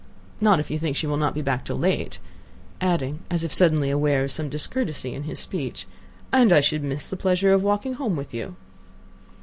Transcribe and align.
"Not 0.41 0.59
if 0.59 0.71
you 0.71 0.79
think 0.79 0.97
she 0.97 1.05
will 1.05 1.15
not 1.17 1.35
be 1.35 1.43
back 1.43 1.63
till 1.63 1.77
late," 1.77 2.17
adding, 2.81 3.19
as 3.29 3.43
if 3.43 3.53
suddenly 3.53 3.91
aware 3.91 4.23
of 4.23 4.31
some 4.31 4.49
discourtesy 4.49 5.13
in 5.13 5.25
his 5.25 5.39
speech, 5.39 5.85
"and 6.33 6.51
I 6.51 6.59
should 6.59 6.81
miss 6.81 7.07
the 7.07 7.15
pleasure 7.15 7.53
of 7.53 7.61
walking 7.61 7.93
home 7.93 8.15
with 8.15 8.33
you." 8.33 8.55